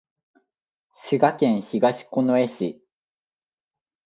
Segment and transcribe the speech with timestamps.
[0.95, 2.81] 滋賀県東近江市